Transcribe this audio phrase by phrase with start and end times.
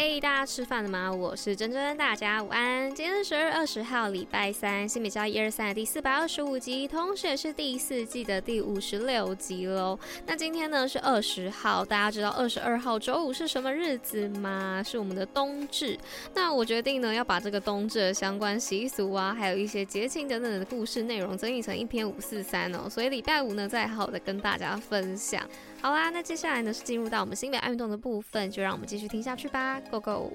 [0.00, 1.12] 嘿，大家吃饭了吗？
[1.12, 2.88] 我是珍珍，大家午安。
[2.94, 9.98] 今天是十二月二十号，礼拜三，新北教一二三第四百二十五集，同时也是第四季的第五十六集喽。
[10.24, 14.80] 那今天呢是二十号，大家知道二十二号周五是什么日子吗？
[14.86, 15.98] 是我们的冬至。
[16.32, 25.42] 那我决定呢要把这个冬至的相关习俗啊，还有一些节庆等等的故事内容整理成一篇五四三哦，所以礼拜五呢再好好的跟大家分享。
[25.80, 30.32] 好啦，那接下来呢是进入到我们新北爱运动的部分，就让我们继续听下去吧，Go Go！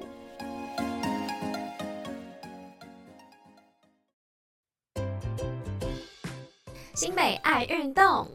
[6.95, 8.27] 新北爱运动。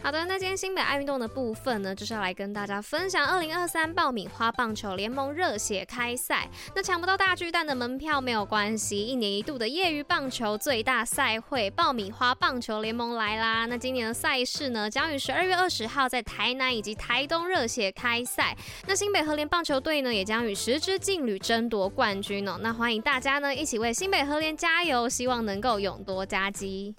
[0.00, 6.48] 好的，那今天新北爱运动的部分呢，就是要来跟大家分享二零二三爆米花棒球联盟热血开赛。
[6.74, 13.66] 那抢不到大巨蛋的门票没有关系，一年一度的业余棒球最大赛会爆米花棒球联盟来啦。
[13.66, 18.56] 那今年的赛事呢，将于十二月二十号在台南以及台东热血开赛。
[18.86, 22.56] 那新北和联棒球队呢，也将与十支劲旅争夺冠军哦。
[22.62, 26.94] 那欢迎大家呢一起为新北和联加油，希望能够勇夺佳绩。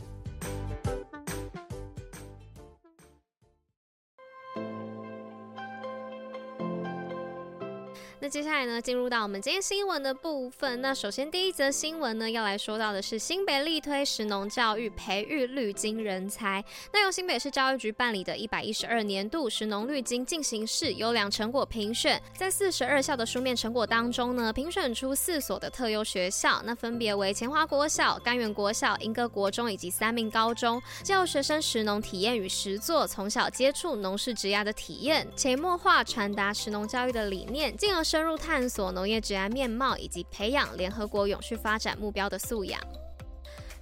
[8.22, 10.82] 那接下来呢，进入到我们今天新闻的部分。
[10.82, 16.62] 那首先第一则新闻呢，要来说到的是新北力推食农教育，培育绿金人才。
[16.92, 42.82] 那由新北市教育局办理的一百一十二年度食农绿金进行式优良成果评选，在四十二校的书面成果当中呢，评选出四所的特优学校，那分别为前华国小、甘源国小、莺歌国中以及三民高中，教学生食农体验与实作，从小接触农事职涯的体验，潜移默化传达食农教育的理念，进而深入探索农业治安面貌，以及培养联合国永续发展目标的素养。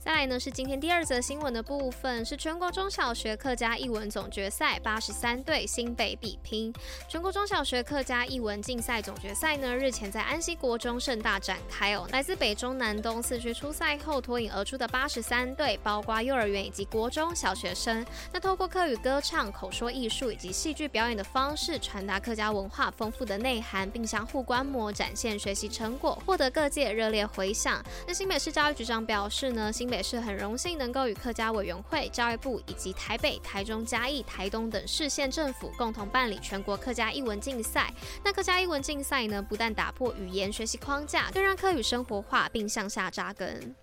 [0.07, 6.73] 再来呢是今天第二则新闻的部分，是全国中小学客家艺文总决赛八十三队新北比拼。
[7.09, 12.07] 全国中小学客家艺文竞赛总决赛呢，日前在安溪国中盛大展开哦。
[12.13, 18.05] 来自北中南东四区初赛后脱颖而出的八十三队，包括幼儿园以及国中小学生。
[18.31, 27.83] 那透过客语歌唱、口说艺术以及戏剧表演的方式，传达客家文化丰富的内涵，并相互观摩，展现学习成果，获得各界热烈回响。
[28.07, 37.91] 那新北市教育局长表示呢，新北也是很荣幸能够与客家委员会、教育部以及台北、台中、嘉义、台东等市县政府共同办理全国客家译文竞赛。
[38.23, 43.75] 那客家译文竞赛呢，不但打破语言学习框架，更让客语生活化并向下扎根。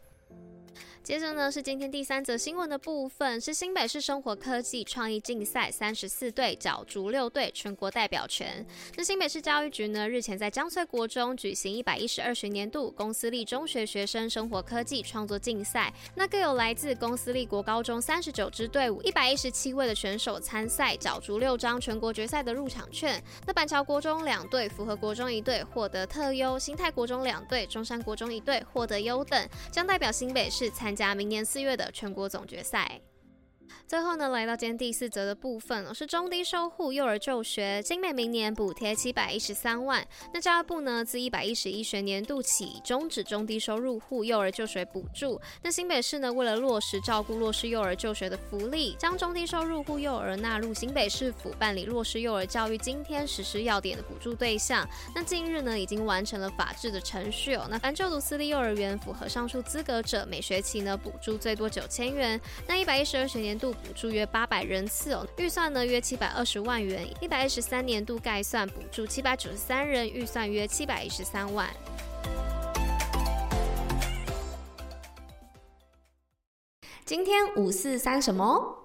[1.04, 8.65] 接着呢，是今天第三则新闻的部分，是新北市生活科技创意竞赛三十四队角逐六队全国代表权。
[8.97, 23.22] 那新北市教育局呢，日前在江翠国中举行一百一十二学年度公私立中学学生生活科技创作竞赛，那各有来自公私立国高中三十九支队伍，一百一十七位的选手参赛，角逐六张全国决赛的入场券。
[23.47, 33.00] 那板桥国中两队，符合国中一队获得特优，新泰国中两队，中山国中一队获得优等，将代表新北市参加明年四月的全国总决赛。
[33.86, 40.04] 最后呢，来到今天第四则的部分是中低收户幼儿就学，新北明年补贴七百一十三万。
[40.32, 45.41] 那教育部呢，自一百一十一学年度起终止中低收入户幼儿就学补助。
[45.62, 54.88] 那新北市呢，为了落实照顾弱势幼儿就学的福利，将中低收入户幼儿纳入新北市府办理弱势幼儿教育津贴实施要点的补助对象。
[55.14, 57.66] 那近日呢，已经完成了法制的程序哦。
[57.70, 62.41] 那凡就读私立幼儿园符合上述资格者，每学期呢补助最多九千元。
[62.66, 63.72] 那一百一十二学年度。
[63.72, 71.69] 补助约八百人次哦，预算呢约七百二十万元，一百一十三年度概算补助七百九十三人，预算约七百一十三万。
[77.04, 78.84] 今天五四三什么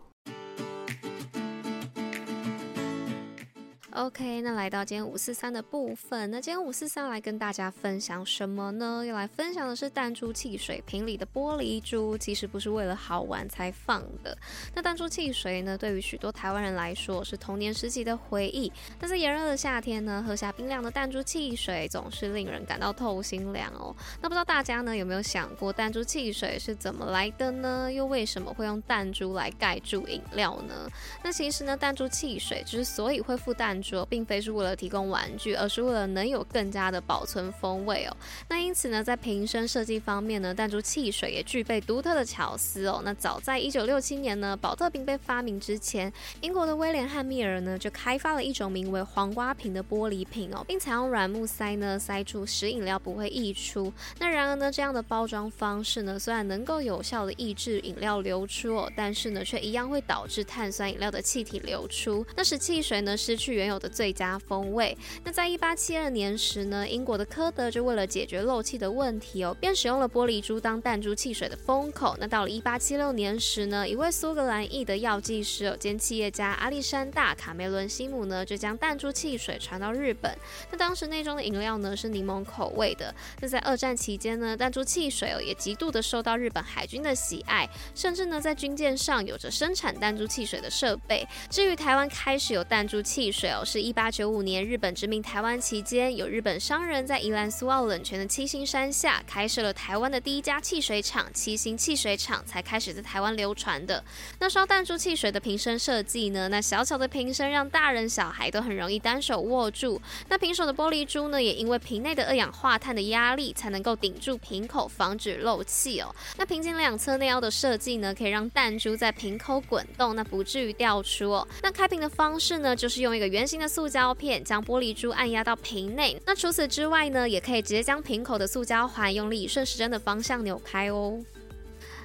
[3.92, 9.04] ？OK，那来到今天五四三的部分，那今天五四三来跟大家分享什么呢？
[9.06, 14.38] 要来分享的是弹珠汽水瓶里的玻璃珠，其实不是为了好玩才放的。
[14.74, 18.72] 那弹珠汽水呢，对于许多台湾人来说是童年时期的回忆。
[19.00, 23.94] 但是炎热的夏天呢，喝下冰凉的弹珠汽水总是令人感到透心凉哦。
[24.22, 27.92] 那不知道大家呢有没有想过弹珠汽水是怎么来的呢？
[27.92, 30.88] 又为什么会用弹珠来盖住饮料呢？
[31.24, 33.89] 那其实呢，弹珠汽水之所以会附弹珠。
[33.90, 38.16] 说，并非是为了提供玩具，而是为了能有更加的保存风味哦。
[38.48, 43.02] 那因此呢，在瓶身设计方面呢，弹珠汽水也具备独特的巧思哦。
[43.04, 53.92] 那早在一九六七年呢，宝特瓶被发明之前，英国的威廉汉密尔呢就开发了一种名为黄瓜瓶的玻璃瓶哦，并采用软木塞呢塞住，使饮料不会溢出。
[54.20, 64.98] 那然而呢，这样的包装方式呢，虽然能够有效的抑制饮料流出哦，但是呢，却一样会导致碳酸饮料的气体流出，那使汽水呢失去原有的最佳风味。
[65.24, 72.16] 那在一八七二年时呢，英国的科德就为了解决漏气的问题哦，便使用了玻璃珠当弹珠汽水的封口。
[72.20, 80.36] 那到了一八七六年时呢，一位苏格兰裔的药剂师兼企业家阿历山大卡梅伦西姆呢，就将弹珠汽水传到日本。
[80.72, 83.14] 那当时内中的饮料呢是柠檬口味的。
[83.40, 91.28] 那在二战期间呢，弹珠汽水哦也极度的受到日本海军的喜爱，甚至呢在军舰上有着生产弹珠汽水的设备。
[91.50, 104.04] 至于台湾开始有弹珠汽水哦，是一八九五年日本殖民台湾期间，有日本商人在宜兰苏澳冷泉的七星山下开设了台湾的第一家汽水厂——七星汽水厂，才开始在台湾流传的。
[104.40, 106.48] 那烧弹珠汽水的瓶身设计呢？
[106.50, 110.02] 那小巧的瓶身让大人小孩都很容易单手握住。
[110.28, 116.14] 那瓶手的玻璃珠呢，也因为瓶内的二氧化碳的压力，才能够顶住瓶口，防止漏气哦。
[116.38, 121.48] 那瓶颈两侧内凹的设计呢，可以让弹珠在瓶口滚动，那不至于掉出哦。
[121.62, 126.22] 那开瓶的方式呢，就是用一个圆新的塑胶片将玻璃珠按压到瓶内。
[126.24, 131.20] 那除此之外呢，也可以直接将瓶口的塑胶环用力顺时针的方向扭开哦。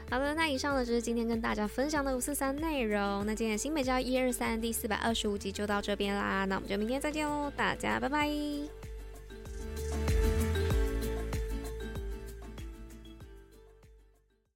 [0.08, 3.26] 好了，那以上呢就是今天跟大家分享的五四三内容。
[3.26, 8.30] 那今天新美教一二三第四百二十五集就到这边啦，那我们就明天再见喽，大家拜拜。